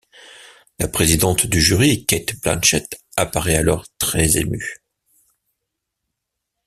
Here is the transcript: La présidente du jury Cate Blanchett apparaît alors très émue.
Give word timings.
La 0.79 0.87
présidente 0.87 1.45
du 1.45 1.61
jury 1.61 2.07
Cate 2.07 2.33
Blanchett 2.41 2.99
apparaît 3.15 3.53
alors 3.55 3.85
très 3.99 4.35
émue. 4.37 4.81